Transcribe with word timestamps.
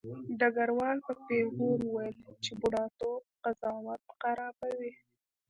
ډګروال 0.39 0.97
په 1.05 1.13
پیغور 1.27 1.77
وویل 1.83 2.17
چې 2.43 2.51
بوډاتوب 2.59 3.21
قضاوت 3.43 4.01
خرابوي 4.19 4.93